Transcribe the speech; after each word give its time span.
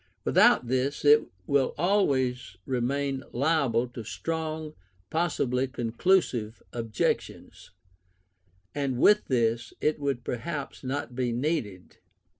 Without 0.25 0.65
this 0.65 1.05
it 1.05 1.25
will 1.45 1.75
always 1.77 2.57
remain 2.65 3.23
liable 3.33 3.87
to 3.89 4.03
strong, 4.03 4.73
possibly 5.11 5.67
conclusive, 5.67 6.63
objections; 6.73 7.69
and 8.73 8.97
with 8.97 9.25
this, 9.27 9.73
it 9.79 9.99
would 9.99 10.23
perhaps 10.23 10.83
not 10.83 11.13
be 11.15 11.31
needed. 11.31 11.99